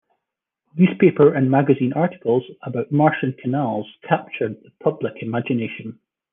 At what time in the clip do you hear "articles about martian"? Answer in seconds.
1.93-3.33